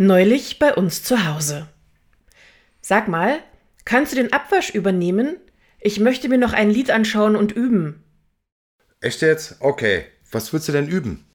[0.00, 1.68] Neulich bei uns zu Hause.
[2.80, 3.40] Sag mal,
[3.84, 5.36] kannst du den Abwasch übernehmen?
[5.80, 8.04] Ich möchte mir noch ein Lied anschauen und üben.
[9.00, 9.56] Echt jetzt?
[9.58, 10.06] Okay.
[10.30, 11.26] Was willst du denn üben?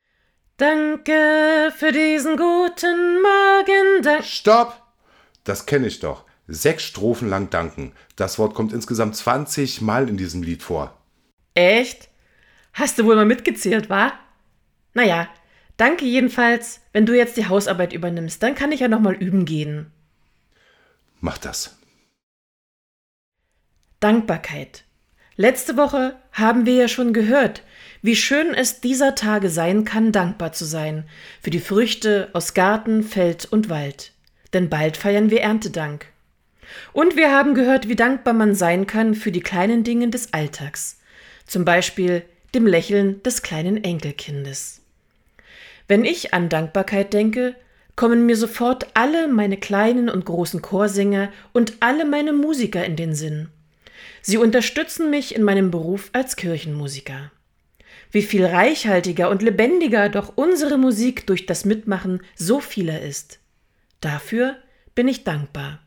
[0.55, 4.02] Danke für diesen guten Morgen.
[4.02, 4.81] Dank Stopp!
[5.43, 6.23] Das kenne ich doch.
[6.48, 7.91] Sechs Strophen lang danken.
[8.16, 10.98] Das Wort kommt insgesamt 20 Mal in diesem Lied vor.
[11.53, 12.07] Echt?
[12.71, 14.13] Hast du wohl mal mitgezählt, wa?
[14.93, 15.27] Naja,
[15.77, 16.82] danke jedenfalls.
[16.91, 19.91] Wenn du jetzt die Hausarbeit übernimmst, dann kann ich ja nochmal üben gehen.
[21.22, 21.77] Mach das.
[23.99, 24.84] Dankbarkeit.
[25.36, 27.63] Letzte Woche haben wir ja schon gehört,
[28.02, 31.05] wie schön es dieser Tage sein kann, dankbar zu sein
[31.41, 34.12] für die Früchte aus Garten, Feld und Wald.
[34.52, 36.08] Denn bald feiern wir Erntedank.
[36.91, 40.99] Und wir haben gehört, wie dankbar man sein kann für die kleinen Dinge des Alltags.
[41.48, 44.82] Zum Beispiel dem Lächeln des kleinen Enkelkindes.
[45.87, 47.55] Wenn ich an Dankbarkeit denke,
[47.95, 53.13] kommen mir sofort alle meine kleinen und großen Chorsänger und alle meine Musiker in den
[53.13, 53.49] Sinn.
[54.21, 57.31] Sie unterstützen mich in meinem Beruf als Kirchenmusiker.
[58.12, 63.40] Wie viel reichhaltiger und lebendiger doch unsere Musik durch das Mitmachen so vieler ist.
[64.01, 64.56] Dafür
[64.95, 65.79] bin ich dankbar.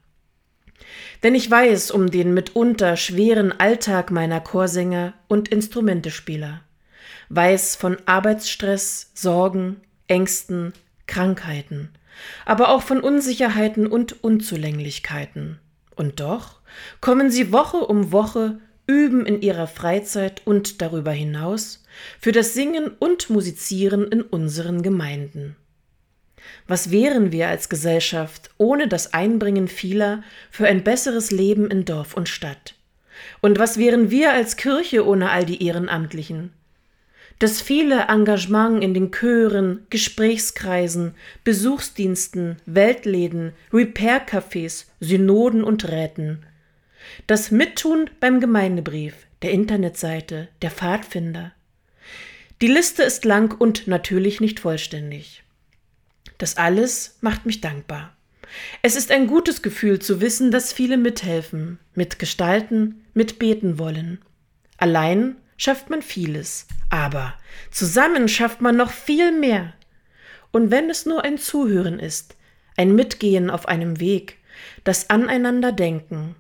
[1.23, 6.63] Denn ich weiß um den mitunter schweren Alltag meiner Chorsänger und Instrumentespieler,
[7.31, 10.73] weiß von Arbeitsstress, Sorgen, Ängsten,
[11.07, 11.91] Krankheiten,
[12.45, 15.59] aber auch von Unsicherheiten und Unzulänglichkeiten.
[15.95, 16.61] Und doch
[17.01, 21.85] kommen sie Woche um Woche, üben in ihrer Freizeit und darüber hinaus
[22.21, 25.57] für das Singen und Musizieren in unseren Gemeinden.
[26.69, 32.15] Was wären wir als Gesellschaft ohne das Einbringen vieler für ein besseres Leben in Dorf
[32.15, 32.75] und Stadt?
[33.41, 36.53] Und was wären wir als Kirche ohne all die Ehrenamtlichen?
[37.39, 46.47] Das viele Engagement in den Chören, Gesprächskreisen, Besuchsdiensten, Weltläden, Repair-Cafés, Synoden und Räten.
[47.27, 51.53] Das Mittun beim Gemeindebrief, der Internetseite, der Pfadfinder.
[52.63, 55.43] Die Liste ist lang und natürlich nicht vollständig.
[56.39, 58.17] Das alles macht mich dankbar.
[58.81, 64.21] Es ist ein gutes Gefühl zu wissen, dass viele mithelfen, mitgestalten, mitbeten wollen.
[64.79, 67.35] Allein schafft man vieles, aber
[67.71, 69.73] zusammen schafft man noch viel mehr.
[70.53, 72.37] Und wenn es nur ein Zuhören ist,
[72.77, 74.39] ein Mitgehen auf einem Weg,
[74.85, 76.37] das Aneinanderdenken.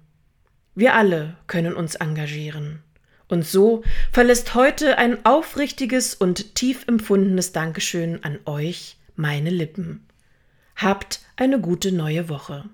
[0.75, 2.83] Wir alle können uns engagieren.
[3.29, 3.83] Und so
[4.13, 10.07] verlässt heute ein aufrichtiges und tief empfundenes Dankeschön an euch meine Lippen.
[10.77, 12.65] Habt eine gute neue Woche.